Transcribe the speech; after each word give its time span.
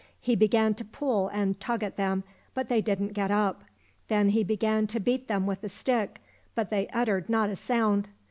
He 0.19 0.35
began 0.35 0.73
to 0.73 0.83
pull 0.83 1.27
and 1.27 1.59
tug 1.59 1.83
at 1.83 1.95
them, 1.95 2.23
but 2.55 2.69
they 2.69 2.81
didn't 2.81 3.13
get 3.13 3.29
up. 3.29 3.63
Then 4.07 4.29
he 4.29 4.43
began 4.43 4.87
to 4.87 4.99
beat 4.99 5.27
them 5.27 5.45
with 5.45 5.63
a 5.63 5.69
stick, 5.69 6.19
but 6.55 6.71
they 6.71 6.87
uttered 6.87 7.29
not 7.29 7.51
a 7.51 7.55
sound. 7.55 8.09